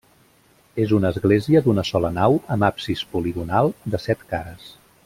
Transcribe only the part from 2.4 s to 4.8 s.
amb absis poligonal, de set cares.